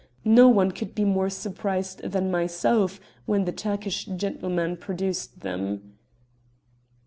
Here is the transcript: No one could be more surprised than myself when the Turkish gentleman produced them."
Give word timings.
No 0.25 0.47
one 0.49 0.71
could 0.71 0.95
be 0.95 1.05
more 1.05 1.29
surprised 1.29 2.01
than 2.01 2.31
myself 2.31 2.99
when 3.27 3.45
the 3.45 3.51
Turkish 3.51 4.05
gentleman 4.05 4.75
produced 4.75 5.41
them." 5.41 5.99